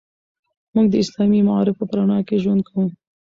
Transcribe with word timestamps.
موږ 0.73 0.85
د 0.89 0.95
اسلامي 1.03 1.41
معارفو 1.49 1.87
په 1.89 1.95
رڼا 1.97 2.19
کې 2.27 2.41
ژوند 2.43 2.61
کوو. 2.67 2.85